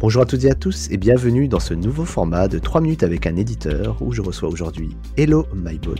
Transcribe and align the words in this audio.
Bonjour 0.00 0.22
à 0.22 0.26
toutes 0.26 0.44
et 0.44 0.50
à 0.50 0.54
tous 0.54 0.90
et 0.90 0.96
bienvenue 0.96 1.46
dans 1.48 1.60
ce 1.60 1.72
nouveau 1.72 2.04
format 2.04 2.48
de 2.48 2.58
3 2.58 2.80
minutes 2.80 3.04
avec 3.04 3.26
un 3.26 3.36
éditeur 3.36 3.96
où 4.02 4.12
je 4.12 4.20
reçois 4.22 4.48
aujourd'hui 4.48 4.96
Hello 5.16 5.46
MyBot 5.54 5.94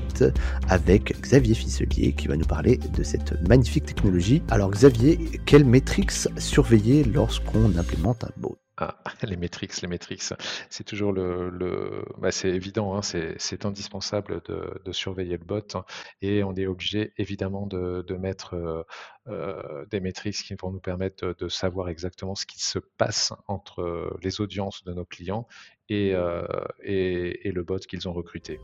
avec 0.69 1.21
Xavier 1.21 1.55
Fisselier 1.55 2.13
qui 2.13 2.29
va 2.29 2.37
nous 2.37 2.45
parler 2.45 2.81
de 2.97 3.03
cette 3.03 3.41
magnifique 3.49 3.87
technologie. 3.87 4.43
Alors 4.51 4.71
Xavier, 4.71 5.19
quelles 5.47 5.65
métriques 5.65 6.13
surveiller 6.39 7.05
lorsqu'on 7.05 7.77
implémente 7.79 8.25
un 8.25 8.33
bot? 8.37 8.59
Ah, 8.77 8.97
les 9.23 9.37
métriques, 9.37 9.81
les 9.83 9.89
métriques, 9.89 10.23
c'est 10.69 10.85
toujours 10.85 11.13
le, 11.13 11.49
le 11.49 12.05
bah, 12.19 12.33
c'est 12.33 12.51
évident, 12.51 12.97
hein, 12.97 13.03
c'est 13.03 13.65
indispensable 13.65 14.43
de, 14.47 14.81
de 14.85 14.93
surveiller 14.93 15.37
le 15.37 15.45
bot 15.45 15.63
hein, 15.75 15.85
et 16.23 16.43
on 16.43 16.55
est 16.55 16.67
obligé 16.67 17.13
évidemment 17.17 17.67
de, 17.67 18.05
de 18.07 18.15
mettre 18.17 18.55
euh, 18.55 18.83
euh, 19.29 19.87
des 19.91 20.01
métriques 20.01 20.43
qui 20.43 20.55
vont 20.55 20.71
nous 20.71 20.81
permettre 20.81 21.35
de, 21.39 21.49
savoir 21.49 21.89
exactement 21.89 22.35
ce 22.35 22.47
qui 22.47 22.61
se 22.61 22.79
passe 22.79 23.33
entre 23.47 24.17
les 24.23 24.41
audiences 24.41 24.83
de 24.85 24.93
nos 24.93 25.05
clients 25.05 25.47
et, 25.89 26.13
euh, 26.15 26.45
et, 26.83 27.49
et 27.49 27.53
le 27.53 27.63
bot 27.63 27.79
qu'ils 27.79 28.09
ont 28.09 28.13
recruté. 28.13 28.61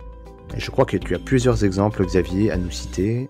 Et 0.57 0.61
je 0.61 0.71
crois 0.71 0.87
que 0.87 0.97
tu 0.97 1.15
as 1.15 1.19
plusieurs 1.21 1.65
exemples, 1.65 2.05
Xavier, 2.05 2.51
à 2.51 2.57
nous 2.57 2.71
citer. 2.71 3.29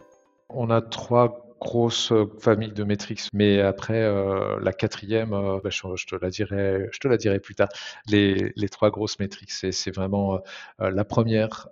On 0.49 0.71
a 0.71 0.81
trois 0.81 1.50
grosse 1.61 2.13
famille 2.39 2.73
de 2.73 2.85
métriques. 2.85 3.29
Mais 3.33 3.61
après, 3.61 4.03
euh, 4.03 4.59
la 4.61 4.73
quatrième, 4.73 5.33
euh, 5.35 5.61
bah, 5.63 5.71
je, 5.71 6.07
te 6.07 6.17
la 6.17 6.31
dirai, 6.31 6.89
je 6.91 6.99
te 6.99 7.07
la 7.07 7.17
dirai 7.17 7.39
plus 7.39 7.55
tard. 7.55 7.69
Les, 8.09 8.53
les 8.57 8.69
trois 8.69 8.91
grosses 8.91 9.19
métriques, 9.19 9.53
c'est 9.53 9.95
vraiment 9.95 10.41
euh, 10.81 10.91
la 10.91 11.05
première, 11.05 11.69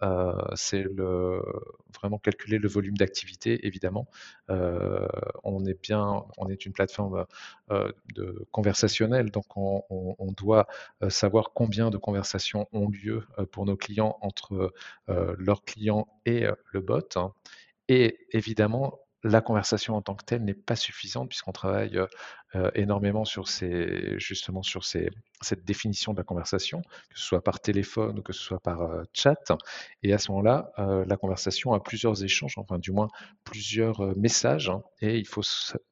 c'est 0.55 0.83
le 0.83 1.43
vraiment 1.95 2.19
calculer 2.19 2.59
le 2.59 2.69
volume 2.69 2.97
d'activité, 2.97 3.67
évidemment. 3.67 4.07
on 4.49 5.65
est 5.65 5.81
bien, 5.81 6.25
on 6.37 6.49
est 6.49 6.67
une 6.67 6.73
plateforme 6.73 7.25
de 7.71 8.47
conversationnelle, 8.53 9.31
donc 9.31 9.45
on, 9.57 10.33
doit 10.37 10.67
savoir 11.09 11.53
combien 11.55 11.91
de 11.91 11.97
conversations 11.97 12.69
ont 12.73 12.89
lieu 12.89 13.25
pour 13.51 13.65
nos 13.65 13.77
clients 13.77 14.19
entre 14.21 14.73
leurs 15.09 15.65
clients 15.65 16.07
et 16.27 16.47
le 16.73 16.81
bot. 16.81 17.33
Et 17.89 18.19
évidemment, 18.33 19.01
la 19.25 19.41
conversation 19.41 19.97
en 19.97 20.03
tant 20.03 20.15
que 20.15 20.25
telle 20.25 20.45
n'est 20.45 20.55
pas 20.55 20.77
suffisante 20.77 21.29
puisqu'on 21.29 21.53
travaille 21.53 22.01
énormément 22.75 23.25
sur 23.25 23.49
ces, 23.49 24.19
justement 24.19 24.63
sur 24.63 24.85
ces, 24.85 25.11
cette 25.41 25.65
définition 25.65 26.13
de 26.13 26.19
la 26.19 26.25
conversation, 26.25 26.81
que 26.81 27.19
ce 27.19 27.25
soit 27.25 27.43
par 27.43 27.61
téléphone 27.61 28.19
ou 28.19 28.23
que 28.23 28.33
ce 28.33 28.41
soit 28.41 28.61
par 28.61 28.91
chat. 29.13 29.53
Et 30.03 30.13
à 30.13 30.19
ce 30.19 30.31
moment-là, 30.33 30.73
la 31.07 31.17
conversation 31.17 31.75
a 31.75 31.81
plusieurs 31.81 32.25
échanges, 32.25 32.55
enfin 32.57 32.79
du 32.79 32.91
moins 32.91 33.09
plusieurs 33.45 34.17
messages, 34.17 34.71
hein, 34.71 34.83
et 35.01 35.19
il 35.19 35.27
faut, 35.27 35.43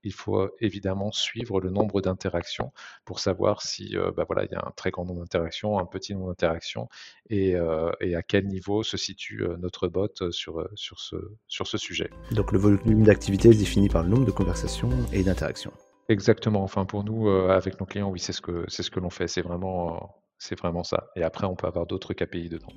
il 0.02 0.12
faut 0.12 0.50
évidemment 0.60 1.12
suivre 1.12 1.60
le 1.60 1.70
nombre 1.70 2.00
d'interactions 2.00 2.72
pour 3.04 3.20
savoir 3.20 3.62
si 3.62 3.94
bah 4.16 4.24
voilà, 4.26 4.44
il 4.44 4.52
y 4.52 4.54
a 4.54 4.64
un 4.66 4.72
très 4.76 4.90
grand 4.90 5.04
nombre 5.04 5.20
d'interactions, 5.20 5.78
un 5.78 5.86
petit 5.86 6.14
nombre 6.14 6.28
d'interactions, 6.28 6.88
et, 7.28 7.54
et, 8.00 8.16
à 8.16 8.22
quel 8.22 8.46
niveau 8.46 8.82
se 8.82 8.96
situe 8.96 9.44
notre 9.58 9.88
bot 9.88 10.30
sur, 10.30 10.68
sur, 10.74 11.00
ce, 11.00 11.16
sur 11.48 11.66
ce 11.66 11.78
sujet. 11.78 12.10
Donc 12.32 12.52
le 12.52 12.58
volume 12.58 13.04
d'activité 13.04 13.50
est 13.50 13.58
défini 13.58 13.88
par 13.88 14.02
le 14.02 14.08
nombre 14.08 14.24
de 14.24 14.30
conversations 14.30 14.90
et 15.12 15.22
d'interactions. 15.22 15.72
Exactement. 16.08 16.62
Enfin, 16.62 16.84
pour 16.84 17.04
nous, 17.04 17.28
euh, 17.28 17.50
avec 17.50 17.80
nos 17.80 17.86
clients, 17.86 18.10
oui, 18.10 18.20
c'est 18.20 18.32
ce 18.32 18.40
que 18.40 18.64
c'est 18.68 18.82
ce 18.82 18.90
que 18.90 19.00
l'on 19.00 19.10
fait. 19.10 19.26
C'est 19.26 19.42
vraiment, 19.42 19.94
euh, 19.94 19.98
c'est 20.38 20.58
vraiment 20.58 20.84
ça. 20.84 21.08
Et 21.16 21.22
après, 21.22 21.46
on 21.46 21.56
peut 21.56 21.66
avoir 21.66 21.86
d'autres 21.86 22.14
KPI 22.14 22.48
dedans. 22.48 22.68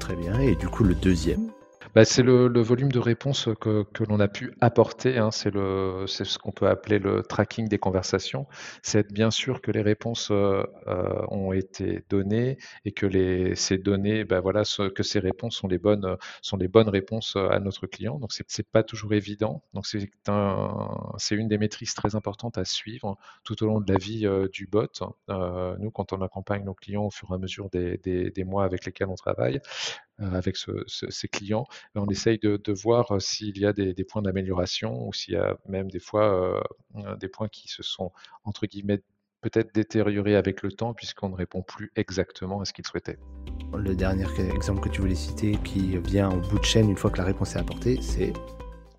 Très 0.00 0.16
bien. 0.16 0.38
Et 0.40 0.56
du 0.56 0.68
coup, 0.68 0.82
le 0.84 0.94
deuxième 0.94 1.52
bah, 1.94 2.04
c'est 2.06 2.22
le, 2.22 2.60
volume 2.62 2.90
de 2.90 2.98
réponses 2.98 3.48
que, 3.60 3.84
l'on 4.08 4.18
a 4.20 4.28
pu 4.28 4.54
apporter. 4.60 5.18
Hein. 5.18 5.30
c'est, 5.30 5.52
ce 5.52 6.38
qu'on 6.38 6.52
peut 6.52 6.68
appeler 6.68 6.98
le 6.98 7.22
tracking 7.22 7.68
des 7.68 7.78
conversations. 7.78 8.46
C'est 8.82 9.00
être 9.00 9.12
bien 9.12 9.30
sûr 9.30 9.60
que 9.60 9.70
les 9.70 9.82
réponses 9.82 10.30
euh, 10.30 10.64
euh, 10.86 11.24
ont 11.28 11.52
été 11.52 12.04
données 12.08 12.56
et 12.84 12.92
que 12.92 13.54
ces 13.54 13.78
données, 13.78 14.24
bah, 14.24 14.40
que 14.42 15.02
ces 15.02 15.18
réponses 15.18 15.56
sont 15.56 15.68
les 15.68 15.78
bonnes, 15.78 16.16
sont 16.40 16.56
les 16.56 16.68
bonnes 16.68 16.88
réponses 16.88 17.36
à 17.36 17.58
notre 17.60 17.86
client. 17.86 18.18
Donc 18.18 18.32
c'est, 18.32 18.44
c'est 18.48 18.68
pas 18.68 18.82
toujours 18.82 19.12
évident. 19.12 19.62
Donc 19.74 19.86
c'est, 19.86 20.08
un, 20.28 21.12
c'est 21.18 21.34
une 21.34 21.48
des 21.48 21.58
métriques 21.58 21.94
très 21.94 22.14
importantes 22.14 22.56
à 22.56 22.64
suivre 22.64 23.18
tout 23.44 23.62
au 23.62 23.66
long 23.66 23.80
de 23.80 23.92
la 23.92 23.98
vie 23.98 24.26
euh, 24.26 24.48
du 24.48 24.66
bot. 24.66 24.88
Nous, 25.28 25.90
quand 25.90 26.12
on 26.12 26.22
accompagne 26.22 26.64
nos 26.64 26.74
clients 26.74 27.04
au 27.04 27.10
fur 27.10 27.28
et 27.32 27.34
à 27.34 27.38
mesure 27.38 27.68
des 27.70 28.44
mois 28.44 28.64
avec 28.64 28.86
lesquels 28.86 29.08
on 29.08 29.14
travaille, 29.14 29.60
euh, 30.22 30.32
avec 30.34 30.56
ces 30.56 31.28
clients. 31.28 31.66
on 31.94 32.06
essaye 32.06 32.38
de, 32.38 32.72
voir 32.72 33.12
euh, 33.12 33.20
s'il 33.20 33.58
y 33.58 33.66
a 33.66 33.72
des, 33.72 34.04
points 34.04 34.22
d'amélioration 34.22 35.08
ou 35.08 35.12
s'il 35.12 35.34
y 35.34 35.36
a 35.36 35.56
même 35.68 35.90
des 35.90 35.98
fois 35.98 36.60
euh, 36.96 37.16
des 37.16 37.28
points 37.28 37.48
qui 37.48 37.68
se 37.68 37.82
sont, 37.82 38.12
entre 38.44 38.66
guillemets, 38.66 39.02
peut-être 39.40 39.74
détériorés 39.74 40.36
avec 40.36 40.62
le 40.62 40.70
temps 40.70 40.94
puisqu'on 40.94 41.30
ne 41.30 41.34
répond 41.34 41.62
plus 41.62 41.90
exactement 41.96 42.60
à 42.60 42.64
ce 42.64 42.72
qu'ils 42.72 42.86
souhaitaient. 42.86 43.18
Le 43.76 43.94
dernier 43.94 44.26
exemple 44.54 44.80
que 44.80 44.88
tu 44.88 45.00
voulais 45.00 45.14
citer 45.14 45.58
qui 45.64 45.98
vient 45.98 46.30
au 46.30 46.40
bout 46.40 46.58
de 46.58 46.64
chaîne 46.64 46.90
une 46.90 46.96
fois 46.96 47.10
que 47.10 47.18
la 47.18 47.24
réponse 47.24 47.56
est 47.56 47.58
apportée, 47.58 48.00
c'est? 48.00 48.32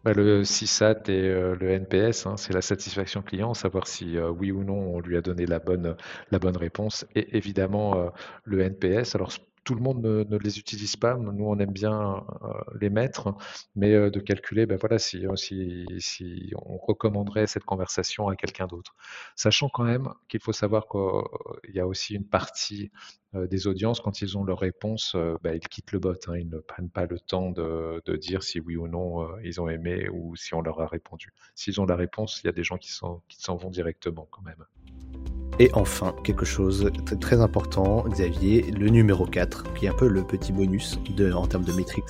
Bah, 0.03 0.11
le 0.13 0.41
CSAT 0.41 1.03
et 1.07 1.21
le 1.21 1.69
NPS, 1.69 2.25
hein, 2.25 2.35
c'est 2.35 2.51
la 2.51 2.61
satisfaction 2.61 3.21
client, 3.21 3.53
savoir 3.53 3.87
si 3.87 4.17
oui 4.19 4.51
ou 4.51 4.65
non 4.65 4.95
on 4.95 4.99
lui 4.99 5.15
a 5.15 5.21
donné 5.21 5.45
la 5.45 5.59
bonne, 5.59 5.95
la 6.31 6.39
bonne 6.39 6.57
réponse. 6.57 7.05
Et 7.15 7.37
évidemment, 7.37 8.11
le 8.43 8.59
NPS, 8.59 9.15
alors 9.15 9.31
tout 9.63 9.75
le 9.75 9.81
monde 9.81 10.01
ne, 10.01 10.37
les 10.37 10.59
utilise 10.59 10.95
pas. 10.95 11.15
Nous, 11.15 11.45
on 11.45 11.57
aime 11.59 11.71
bien 11.71 12.25
euh, 12.43 12.53
les 12.79 12.89
mettre, 12.89 13.35
mais 13.75 13.93
euh, 13.93 14.09
de 14.09 14.19
calculer, 14.19 14.65
ben 14.65 14.77
voilà, 14.77 14.99
si, 14.99 15.25
euh, 15.25 15.35
si, 15.35 16.51
on 16.55 16.77
recommanderait 16.77 17.47
cette 17.47 17.63
conversation 17.63 18.27
à 18.27 18.35
quelqu'un 18.35 18.67
d'autre. 18.67 18.95
Sachant 19.35 19.69
quand 19.69 19.83
même 19.83 20.09
qu'il 20.27 20.41
faut 20.41 20.53
savoir 20.53 20.87
qu'il 20.87 21.73
y 21.73 21.79
a 21.79 21.87
aussi 21.87 22.15
une 22.15 22.27
partie 22.27 22.91
des 23.33 23.65
audiences, 23.65 23.99
quand 23.99 24.21
ils 24.21 24.37
ont 24.37 24.43
leur 24.43 24.59
réponse, 24.59 25.15
ben, 25.41 25.55
ils 25.55 25.67
quittent 25.67 25.91
le 25.91 25.97
bot. 25.97 26.13
Hein. 26.27 26.37
ils 26.37 26.49
ne 26.49 26.59
prennent 26.59 26.91
pas 26.91 27.07
le 27.07 27.19
temps 27.19 27.49
de, 27.49 28.15
dire 28.17 28.43
si 28.43 28.59
oui 28.59 28.75
ou 28.75 28.87
non 28.87 29.27
ils 29.43 29.59
ont 29.59 29.69
aimé 29.69 30.07
ou 30.09 30.35
si 30.35 30.53
on 30.53 30.61
leur 30.61 30.79
a 30.81 30.85
répondu. 30.85 31.33
S'ils 31.55 31.81
ont 31.81 31.85
la 31.85 31.95
réponse, 31.95 32.41
il 32.43 32.47
y 32.47 32.49
a 32.49 32.53
des 32.53 32.63
gens 32.63 32.77
qui 32.77 32.91
s'en 32.91 33.55
vont 33.55 33.71
directement 33.71 34.27
quand 34.29 34.43
même. 34.43 35.42
Et 35.63 35.69
enfin, 35.75 36.13
quelque 36.25 36.43
chose 36.43 36.91
de 36.91 37.15
très 37.15 37.39
important, 37.39 38.03
Xavier, 38.09 38.63
le 38.63 38.89
numéro 38.89 39.25
4, 39.25 39.71
qui 39.75 39.85
est 39.85 39.87
un 39.87 39.93
peu 39.93 40.09
le 40.09 40.21
petit 40.21 40.51
bonus 40.51 40.99
en 41.33 41.47
termes 41.47 41.63
de 41.63 41.71
métriques. 41.71 42.03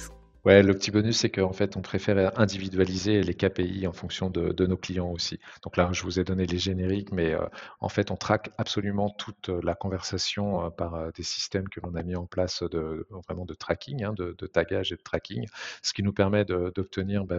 Ouais, 0.46 0.62
le 0.62 0.74
petit 0.74 0.92
bonus, 0.92 1.20
c'est 1.20 1.30
qu'en 1.30 1.54
fait, 1.54 1.78
on 1.78 1.82
préfère 1.82 2.38
individualiser 2.38 3.24
les 3.24 3.34
KPI 3.34 3.88
en 3.88 3.94
fonction 3.94 4.30
de, 4.30 4.66
nos 4.66 4.76
clients 4.76 5.10
aussi. 5.10 5.40
Donc 5.62 5.78
là, 5.78 5.90
je 5.94 6.04
vous 6.04 6.20
ai 6.20 6.26
donné 6.26 6.46
les 6.46 6.58
génériques, 6.58 7.14
mais 7.14 7.34
euh, 7.34 7.46
en 7.80 7.88
fait, 7.88 8.12
on 8.12 8.18
traque 8.18 8.52
absolument 8.58 9.10
toute 9.10 9.48
la 9.48 9.74
conversation 9.74 10.66
euh, 10.66 10.70
par 10.70 10.96
euh, 10.96 11.12
des 11.16 11.24
systèmes 11.24 11.70
que 11.70 11.80
l'on 11.80 11.96
a 11.96 12.04
mis 12.04 12.18
en 12.18 12.26
place 12.26 12.62
de 12.64 13.08
vraiment 13.26 13.46
de 13.46 13.54
tracking, 13.54 14.04
hein, 14.04 14.14
de, 14.14 14.34
tagage 14.46 14.92
et 14.92 14.98
de 14.98 15.02
tracking, 15.02 15.48
ce 15.82 15.94
qui 15.94 16.04
nous 16.04 16.12
permet 16.12 16.44
d'obtenir 16.44 17.24
bah, 17.24 17.38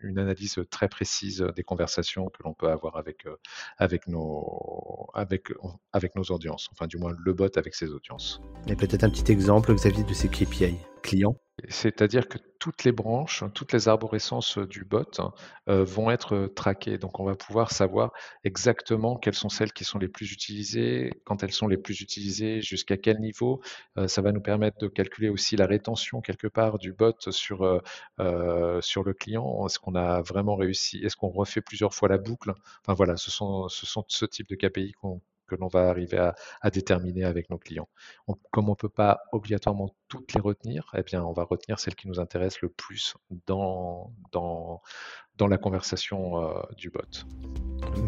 une 0.00 0.18
analyse 0.20 0.60
très 0.70 0.88
précise 0.88 1.44
des 1.56 1.64
conversations 1.64 2.28
que 2.28 2.42
l'on 2.44 2.54
peut 2.54 2.68
avoir 2.68 2.96
avec 2.96 3.26
avec 3.78 4.06
nos 4.06 5.08
avec 5.14 5.48
avec 5.92 6.14
nos 6.14 6.24
audiences, 6.24 6.68
enfin 6.72 6.86
du 6.86 6.98
moins 6.98 7.12
le 7.18 7.32
bot 7.32 7.48
avec 7.56 7.74
ses 7.74 7.90
audiences. 7.90 8.40
Et 8.68 8.76
peut-être 8.76 9.02
un 9.02 9.10
petit 9.10 9.32
exemple, 9.32 9.74
Xavier, 9.74 10.04
de 10.04 10.14
ces 10.14 10.28
KPI 10.28 10.76
clients 11.02 11.36
c'est-à-dire 11.68 12.28
que 12.28 12.38
toutes 12.60 12.84
les 12.84 12.92
branches, 12.92 13.42
toutes 13.54 13.72
les 13.72 13.88
arborescences 13.88 14.58
du 14.58 14.84
bot 14.84 15.04
euh, 15.68 15.84
vont 15.84 16.10
être 16.10 16.46
traquées. 16.54 16.98
Donc, 16.98 17.18
on 17.20 17.24
va 17.24 17.34
pouvoir 17.34 17.72
savoir 17.72 18.12
exactement 18.44 19.16
quelles 19.16 19.34
sont 19.34 19.48
celles 19.48 19.72
qui 19.72 19.84
sont 19.84 19.98
les 19.98 20.08
plus 20.08 20.32
utilisées, 20.32 21.10
quand 21.24 21.42
elles 21.42 21.52
sont 21.52 21.68
les 21.68 21.76
plus 21.76 22.00
utilisées, 22.00 22.62
jusqu'à 22.62 22.96
quel 22.96 23.18
niveau. 23.18 23.60
Euh, 23.96 24.08
ça 24.08 24.22
va 24.22 24.32
nous 24.32 24.40
permettre 24.40 24.78
de 24.78 24.88
calculer 24.88 25.28
aussi 25.28 25.56
la 25.56 25.66
rétention 25.66 26.20
quelque 26.20 26.46
part 26.48 26.78
du 26.78 26.92
bot 26.92 27.14
sur, 27.30 27.62
euh, 27.64 27.80
le 28.18 29.12
client. 29.12 29.66
Est-ce 29.66 29.78
qu'on 29.78 29.94
a 29.94 30.22
vraiment 30.22 30.56
réussi? 30.56 30.98
Est-ce 30.98 31.16
qu'on 31.16 31.28
refait 31.28 31.60
plusieurs 31.60 31.94
fois 31.94 32.08
la 32.08 32.18
boucle? 32.18 32.52
Enfin 32.82 32.94
voilà, 32.94 33.16
ce 33.16 33.30
sont, 33.30 33.68
ce 33.68 33.86
sont 33.86 34.04
ce 34.08 34.24
type 34.26 34.48
de 34.48 34.54
KPI 34.56 34.92
qu'on 34.92 35.20
que 35.48 35.56
l'on 35.56 35.68
va 35.68 35.88
arriver 35.88 36.18
à, 36.18 36.70
déterminer 36.70 37.24
avec 37.24 37.50
nos 37.50 37.58
clients. 37.58 37.88
comme 38.50 38.68
on 38.68 38.72
ne 38.72 38.76
peut 38.76 38.88
pas 38.88 39.20
obligatoirement 39.32 39.90
toutes 40.08 40.34
les 40.34 40.40
retenir, 40.40 40.92
eh 40.96 41.02
bien, 41.02 41.24
on 41.24 41.32
va 41.32 41.44
retenir 41.44 41.80
celles 41.80 41.94
qui 41.94 42.08
nous 42.08 42.20
intéressent 42.20 42.62
le 42.62 42.68
plus 42.68 43.14
dans, 43.46 44.12
dans, 44.32 44.80
la 45.40 45.58
conversation 45.58 46.42
euh, 46.42 46.60
du 46.76 46.90
bot. 46.90 47.00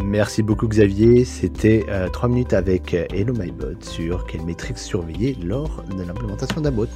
Merci 0.05 0.43
beaucoup 0.43 0.69
Xavier, 0.69 1.25
c'était 1.25 1.85
3 2.13 2.29
euh, 2.29 2.33
minutes 2.33 2.53
avec 2.53 2.95
Hello 2.95 3.33
My 3.33 3.51
Bot 3.51 3.83
sur 3.83 4.27
quelle 4.27 4.45
métrique 4.45 4.79
surveiller 4.79 5.35
lors 5.35 5.83
de 5.85 6.03
l'implémentation 6.03 6.61
d'un 6.61 6.73
bot. 6.73 6.89